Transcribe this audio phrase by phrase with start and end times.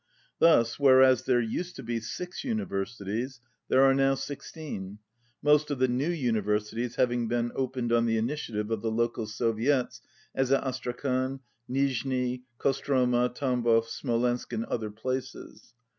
[0.39, 4.97] Thus whereas there used to be six universities there are now six teen,
[5.43, 10.01] most of the new universities having been opened on the initiative of the local Soviets,
[10.33, 15.75] as at Astrakhan, Nijni, Kostroma, Tambov, Smolensk and other places.